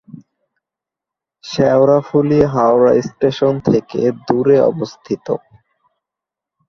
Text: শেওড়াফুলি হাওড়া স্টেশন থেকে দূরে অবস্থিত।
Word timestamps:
শেওড়াফুলি 1.43 2.39
হাওড়া 2.53 2.93
স্টেশন 3.07 3.53
থেকে 3.67 4.01
দূরে 4.27 4.57
অবস্থিত। 4.71 5.25